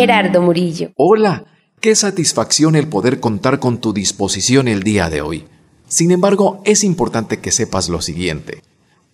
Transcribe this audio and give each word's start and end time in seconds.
Gerardo 0.00 0.40
Murillo. 0.40 0.92
Hola, 0.96 1.44
qué 1.78 1.94
satisfacción 1.94 2.74
el 2.74 2.88
poder 2.88 3.20
contar 3.20 3.58
con 3.58 3.82
tu 3.82 3.92
disposición 3.92 4.66
el 4.66 4.82
día 4.82 5.10
de 5.10 5.20
hoy. 5.20 5.44
Sin 5.88 6.10
embargo, 6.10 6.62
es 6.64 6.84
importante 6.84 7.40
que 7.40 7.50
sepas 7.50 7.90
lo 7.90 8.00
siguiente. 8.00 8.62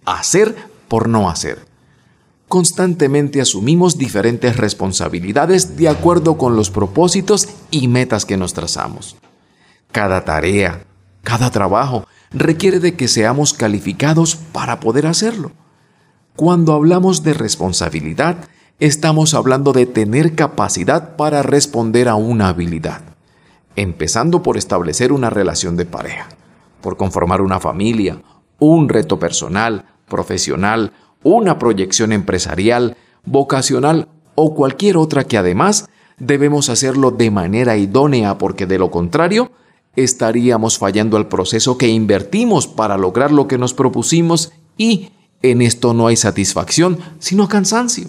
Hacer 0.05 0.55
por 0.87 1.09
no 1.09 1.29
hacer. 1.29 1.66
Constantemente 2.46 3.41
asumimos 3.41 3.98
diferentes 3.98 4.59
responsabilidades 4.59 5.77
de 5.77 5.88
acuerdo 5.88 6.38
con 6.38 6.55
los 6.55 6.70
propósitos 6.70 7.48
y 7.73 7.89
metas 7.89 8.25
que 8.25 8.37
nos 8.37 8.55
trazamos. 8.55 9.16
Cada 9.91 10.25
tarea, 10.25 10.84
cada 11.25 11.50
trabajo 11.50 12.07
requiere 12.30 12.79
de 12.79 12.95
que 12.95 13.09
seamos 13.09 13.55
calificados 13.55 14.37
para 14.37 14.79
poder 14.79 15.09
hacerlo. 15.09 15.51
Cuando 16.37 16.74
hablamos 16.74 17.24
de 17.24 17.34
responsabilidad, 17.34 18.48
estamos 18.79 19.33
hablando 19.33 19.73
de 19.73 19.87
tener 19.87 20.35
capacidad 20.35 21.16
para 21.16 21.43
responder 21.43 22.09
a 22.09 22.15
una 22.15 22.48
habilidad, 22.48 23.01
empezando 23.75 24.43
por 24.43 24.57
establecer 24.57 25.12
una 25.12 25.30
relación 25.30 25.77
de 25.77 25.87
pareja, 25.87 26.29
por 26.83 26.97
conformar 26.97 27.41
una 27.41 27.59
familia, 27.59 28.21
un 28.59 28.89
reto 28.89 29.19
personal, 29.19 29.87
profesional, 30.09 30.93
una 31.23 31.59
proyección 31.59 32.12
empresarial, 32.12 32.97
vocacional 33.25 34.09
o 34.35 34.55
cualquier 34.55 34.99
otra 34.99 35.24
que 35.24 35.38
además 35.38 35.88
debemos 36.19 36.69
hacerlo 36.69 37.11
de 37.11 37.30
manera 37.30 37.77
idónea 37.77 38.38
porque 38.38 38.66
de 38.66 38.79
lo 38.79 38.91
contrario 38.91 39.51
estaríamos 39.97 40.79
fallando 40.79 41.16
al 41.16 41.29
proceso 41.29 41.79
que 41.79 41.88
invertimos 41.88 42.66
para 42.66 42.99
lograr 42.99 43.33
lo 43.33 43.49
que 43.49 43.57
nos 43.57 43.73
propusimos 43.73 44.52
y 44.77 45.11
en 45.43 45.63
esto 45.63 45.95
no 45.95 46.07
hay 46.07 46.16
satisfacción, 46.16 46.99
sino 47.18 47.49
cansancio. 47.49 48.09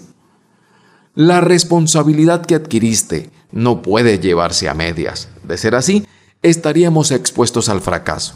La 1.20 1.40
responsabilidad 1.40 2.46
que 2.46 2.54
adquiriste 2.54 3.30
no 3.50 3.82
puede 3.82 4.20
llevarse 4.20 4.68
a 4.68 4.74
medias. 4.74 5.28
De 5.42 5.58
ser 5.58 5.74
así, 5.74 6.06
estaríamos 6.42 7.10
expuestos 7.10 7.68
al 7.68 7.80
fracaso. 7.80 8.34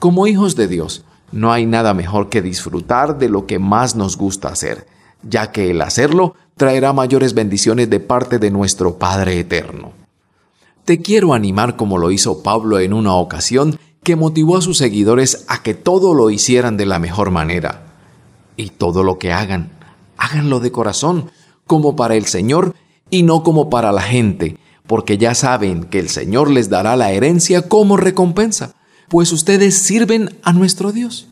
Como 0.00 0.26
hijos 0.26 0.54
de 0.54 0.68
Dios, 0.68 1.06
no 1.32 1.50
hay 1.50 1.64
nada 1.64 1.94
mejor 1.94 2.28
que 2.28 2.42
disfrutar 2.42 3.16
de 3.16 3.30
lo 3.30 3.46
que 3.46 3.58
más 3.58 3.96
nos 3.96 4.18
gusta 4.18 4.48
hacer, 4.48 4.86
ya 5.22 5.50
que 5.50 5.70
el 5.70 5.80
hacerlo 5.80 6.34
traerá 6.58 6.92
mayores 6.92 7.32
bendiciones 7.32 7.88
de 7.88 8.00
parte 8.00 8.38
de 8.38 8.50
nuestro 8.50 8.98
Padre 8.98 9.40
Eterno. 9.40 9.92
Te 10.84 11.00
quiero 11.00 11.32
animar 11.32 11.74
como 11.74 11.96
lo 11.96 12.10
hizo 12.10 12.42
Pablo 12.42 12.80
en 12.80 12.92
una 12.92 13.14
ocasión 13.14 13.78
que 14.02 14.14
motivó 14.14 14.58
a 14.58 14.60
sus 14.60 14.76
seguidores 14.76 15.46
a 15.48 15.62
que 15.62 15.72
todo 15.72 16.12
lo 16.12 16.28
hicieran 16.28 16.76
de 16.76 16.84
la 16.84 16.98
mejor 16.98 17.30
manera. 17.30 17.86
Y 18.58 18.68
todo 18.68 19.04
lo 19.04 19.18
que 19.18 19.32
hagan, 19.32 19.70
háganlo 20.18 20.60
de 20.60 20.70
corazón, 20.70 21.30
como 21.66 21.96
para 21.96 22.16
el 22.16 22.26
Señor 22.26 22.74
y 23.10 23.22
no 23.22 23.42
como 23.42 23.70
para 23.70 23.92
la 23.92 24.02
gente, 24.02 24.56
porque 24.86 25.18
ya 25.18 25.34
saben 25.34 25.84
que 25.84 25.98
el 25.98 26.08
Señor 26.08 26.50
les 26.50 26.68
dará 26.68 26.96
la 26.96 27.12
herencia 27.12 27.68
como 27.68 27.96
recompensa, 27.96 28.74
pues 29.08 29.32
ustedes 29.32 29.78
sirven 29.78 30.36
a 30.42 30.52
nuestro 30.52 30.92
Dios. 30.92 31.28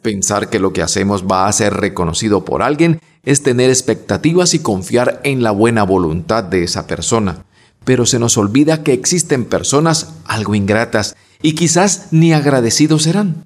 Pensar 0.00 0.50
que 0.50 0.58
lo 0.58 0.72
que 0.72 0.82
hacemos 0.82 1.24
va 1.24 1.46
a 1.46 1.52
ser 1.52 1.74
reconocido 1.74 2.44
por 2.44 2.62
alguien 2.62 3.00
es 3.24 3.42
tener 3.42 3.70
expectativas 3.70 4.52
y 4.54 4.58
confiar 4.58 5.20
en 5.22 5.42
la 5.42 5.52
buena 5.52 5.84
voluntad 5.84 6.42
de 6.42 6.64
esa 6.64 6.86
persona 6.86 7.44
pero 7.84 8.06
se 8.06 8.18
nos 8.18 8.36
olvida 8.36 8.82
que 8.82 8.92
existen 8.92 9.44
personas 9.44 10.14
algo 10.24 10.54
ingratas 10.54 11.16
y 11.42 11.54
quizás 11.54 12.08
ni 12.10 12.32
agradecidos 12.32 13.04
serán. 13.04 13.44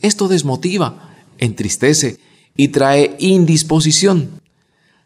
Esto 0.00 0.28
desmotiva, 0.28 1.14
entristece 1.38 2.18
y 2.56 2.68
trae 2.68 3.16
indisposición. 3.18 4.41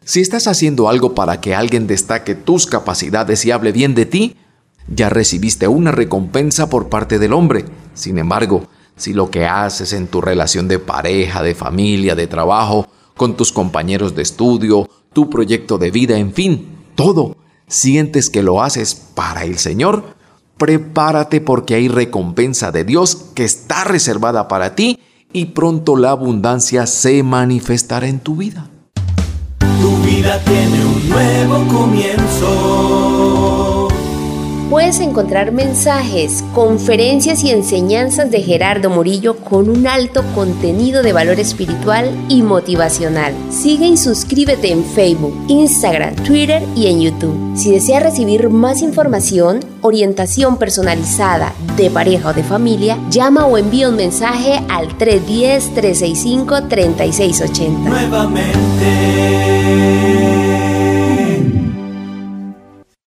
Si 0.07 0.21
estás 0.21 0.47
haciendo 0.47 0.87
algo 0.87 1.13
para 1.13 1.41
que 1.41 1.53
alguien 1.53 1.85
destaque 1.85 2.33
tus 2.33 2.65
capacidades 2.65 3.43
y 3.43 3.51
hable 3.51 3.73
bien 3.73 3.93
de 3.93 4.05
ti, 4.05 4.37
ya 4.87 5.09
recibiste 5.09 5.67
una 5.67 5.91
recompensa 5.91 6.69
por 6.69 6.87
parte 6.87 7.19
del 7.19 7.33
hombre. 7.33 7.65
Sin 7.93 8.17
embargo, 8.17 8.67
si 8.95 9.11
lo 9.11 9.29
que 9.29 9.45
haces 9.45 9.91
en 9.91 10.07
tu 10.07 10.21
relación 10.21 10.69
de 10.69 10.79
pareja, 10.79 11.43
de 11.43 11.55
familia, 11.55 12.15
de 12.15 12.25
trabajo, 12.25 12.87
con 13.17 13.35
tus 13.35 13.51
compañeros 13.51 14.15
de 14.15 14.21
estudio, 14.21 14.89
tu 15.11 15.29
proyecto 15.29 15.77
de 15.77 15.91
vida, 15.91 16.17
en 16.17 16.31
fin, 16.31 16.69
todo 16.95 17.35
sientes 17.67 18.29
que 18.29 18.43
lo 18.43 18.63
haces 18.63 18.95
para 18.95 19.43
el 19.43 19.57
Señor, 19.57 20.15
prepárate 20.55 21.41
porque 21.41 21.75
hay 21.75 21.89
recompensa 21.89 22.71
de 22.71 22.85
Dios 22.85 23.25
que 23.35 23.43
está 23.43 23.83
reservada 23.83 24.47
para 24.47 24.73
ti 24.73 25.01
y 25.33 25.47
pronto 25.47 25.97
la 25.97 26.11
abundancia 26.11 26.87
se 26.87 27.23
manifestará 27.23 28.07
en 28.07 28.21
tu 28.21 28.37
vida. 28.37 28.69
Vida 30.27 30.43
tiene 30.43 30.85
un 30.85 31.07
nuevo 31.07 31.65
comienzo 31.69 33.46
puedes 34.87 35.01
encontrar 35.01 35.51
mensajes, 35.51 36.45
conferencias 36.55 37.43
y 37.43 37.51
enseñanzas 37.51 38.31
de 38.31 38.41
Gerardo 38.41 38.89
Murillo 38.89 39.35
con 39.35 39.69
un 39.69 39.85
alto 39.85 40.23
contenido 40.33 41.03
de 41.03 41.11
valor 41.11 41.41
espiritual 41.41 42.09
y 42.29 42.41
motivacional. 42.41 43.33
Sigue 43.49 43.87
y 43.87 43.97
suscríbete 43.97 44.71
en 44.71 44.85
Facebook, 44.85 45.35
Instagram, 45.49 46.15
Twitter 46.15 46.63
y 46.73 46.87
en 46.87 47.01
YouTube. 47.01 47.57
Si 47.57 47.69
deseas 47.69 48.01
recibir 48.01 48.49
más 48.49 48.81
información, 48.81 49.59
orientación 49.81 50.55
personalizada 50.55 51.51
de 51.75 51.89
pareja 51.89 52.29
o 52.29 52.33
de 52.33 52.45
familia, 52.45 52.97
llama 53.09 53.45
o 53.45 53.57
envía 53.57 53.89
un 53.89 53.97
mensaje 53.97 54.61
al 54.69 54.97
310-365-3680. 54.97 57.89
Nuevamente 57.89 60.46